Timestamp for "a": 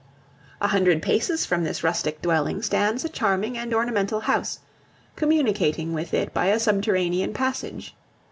0.59-0.69, 3.05-3.07, 6.47-6.59